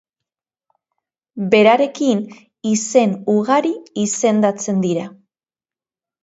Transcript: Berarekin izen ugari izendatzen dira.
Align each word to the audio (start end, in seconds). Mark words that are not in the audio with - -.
Berarekin 1.51 2.23
izen 2.71 3.13
ugari 3.35 3.73
izendatzen 4.07 4.83
dira. 4.87 5.07